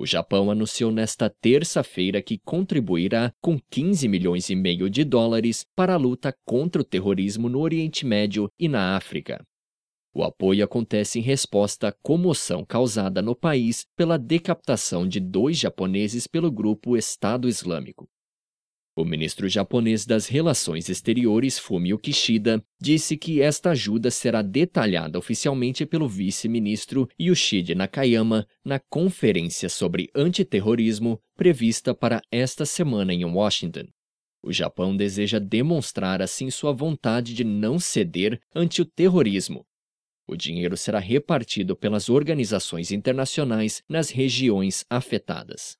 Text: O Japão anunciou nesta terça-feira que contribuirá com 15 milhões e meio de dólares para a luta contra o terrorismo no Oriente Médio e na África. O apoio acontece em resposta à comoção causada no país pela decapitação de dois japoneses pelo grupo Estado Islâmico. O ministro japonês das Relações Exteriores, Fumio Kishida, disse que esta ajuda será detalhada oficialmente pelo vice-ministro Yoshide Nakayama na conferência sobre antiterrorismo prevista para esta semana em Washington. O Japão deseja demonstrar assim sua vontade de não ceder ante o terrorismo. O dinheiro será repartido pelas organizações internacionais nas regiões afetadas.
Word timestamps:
O 0.00 0.06
Japão 0.06 0.50
anunciou 0.50 0.90
nesta 0.90 1.28
terça-feira 1.28 2.22
que 2.22 2.38
contribuirá 2.38 3.34
com 3.38 3.60
15 3.68 4.08
milhões 4.08 4.48
e 4.48 4.56
meio 4.56 4.88
de 4.88 5.04
dólares 5.04 5.66
para 5.76 5.92
a 5.92 5.98
luta 5.98 6.34
contra 6.46 6.80
o 6.80 6.84
terrorismo 6.84 7.50
no 7.50 7.60
Oriente 7.60 8.06
Médio 8.06 8.50
e 8.58 8.66
na 8.66 8.96
África. 8.96 9.44
O 10.14 10.24
apoio 10.24 10.64
acontece 10.64 11.18
em 11.18 11.22
resposta 11.22 11.88
à 11.88 11.92
comoção 11.92 12.64
causada 12.64 13.20
no 13.20 13.36
país 13.36 13.84
pela 13.94 14.18
decapitação 14.18 15.06
de 15.06 15.20
dois 15.20 15.58
japoneses 15.58 16.26
pelo 16.26 16.50
grupo 16.50 16.96
Estado 16.96 17.46
Islâmico. 17.46 18.08
O 18.96 19.04
ministro 19.04 19.48
japonês 19.48 20.04
das 20.04 20.26
Relações 20.26 20.88
Exteriores, 20.88 21.58
Fumio 21.58 21.96
Kishida, 21.96 22.62
disse 22.80 23.16
que 23.16 23.40
esta 23.40 23.70
ajuda 23.70 24.10
será 24.10 24.42
detalhada 24.42 25.16
oficialmente 25.16 25.86
pelo 25.86 26.08
vice-ministro 26.08 27.08
Yoshide 27.18 27.74
Nakayama 27.74 28.46
na 28.64 28.80
conferência 28.80 29.68
sobre 29.68 30.10
antiterrorismo 30.14 31.20
prevista 31.36 31.94
para 31.94 32.20
esta 32.32 32.66
semana 32.66 33.14
em 33.14 33.24
Washington. 33.24 33.84
O 34.42 34.52
Japão 34.52 34.96
deseja 34.96 35.38
demonstrar 35.38 36.20
assim 36.20 36.50
sua 36.50 36.72
vontade 36.72 37.32
de 37.32 37.44
não 37.44 37.78
ceder 37.78 38.40
ante 38.54 38.82
o 38.82 38.84
terrorismo. 38.84 39.64
O 40.26 40.36
dinheiro 40.36 40.76
será 40.76 40.98
repartido 40.98 41.76
pelas 41.76 42.08
organizações 42.08 42.90
internacionais 42.90 43.82
nas 43.88 44.10
regiões 44.10 44.84
afetadas. 44.90 45.78